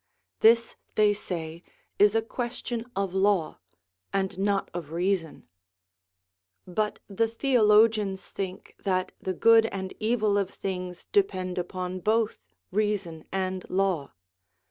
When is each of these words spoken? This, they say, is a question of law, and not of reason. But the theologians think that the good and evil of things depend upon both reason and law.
This, 0.39 0.75
they 0.95 1.13
say, 1.13 1.61
is 1.99 2.15
a 2.15 2.23
question 2.23 2.87
of 2.95 3.13
law, 3.13 3.59
and 4.11 4.35
not 4.39 4.71
of 4.73 4.91
reason. 4.91 5.47
But 6.65 6.97
the 7.07 7.27
theologians 7.27 8.25
think 8.29 8.73
that 8.83 9.11
the 9.21 9.35
good 9.35 9.67
and 9.67 9.93
evil 9.99 10.39
of 10.39 10.49
things 10.49 11.05
depend 11.11 11.59
upon 11.59 11.99
both 11.99 12.39
reason 12.71 13.25
and 13.31 13.63
law. 13.69 14.13